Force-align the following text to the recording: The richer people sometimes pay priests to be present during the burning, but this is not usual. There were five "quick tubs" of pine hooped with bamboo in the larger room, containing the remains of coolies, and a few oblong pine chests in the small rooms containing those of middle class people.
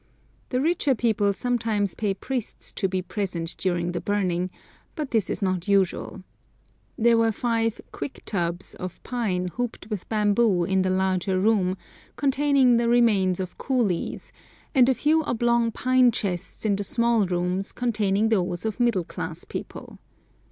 The 0.49 0.59
richer 0.59 0.95
people 0.95 1.31
sometimes 1.31 1.93
pay 1.93 2.15
priests 2.15 2.71
to 2.71 2.87
be 2.87 3.03
present 3.03 3.53
during 3.59 3.91
the 3.91 4.01
burning, 4.01 4.49
but 4.95 5.11
this 5.11 5.29
is 5.29 5.43
not 5.43 5.67
usual. 5.67 6.23
There 6.97 7.19
were 7.19 7.31
five 7.31 7.79
"quick 7.91 8.23
tubs" 8.25 8.73
of 8.73 8.99
pine 9.03 9.49
hooped 9.49 9.91
with 9.91 10.09
bamboo 10.09 10.63
in 10.63 10.81
the 10.81 10.89
larger 10.89 11.39
room, 11.39 11.77
containing 12.15 12.77
the 12.77 12.89
remains 12.89 13.39
of 13.39 13.59
coolies, 13.59 14.31
and 14.73 14.89
a 14.89 14.95
few 14.95 15.21
oblong 15.25 15.71
pine 15.71 16.09
chests 16.11 16.65
in 16.65 16.75
the 16.77 16.83
small 16.83 17.27
rooms 17.27 17.71
containing 17.71 18.29
those 18.29 18.65
of 18.65 18.79
middle 18.79 19.03
class 19.03 19.43
people. 19.45 19.99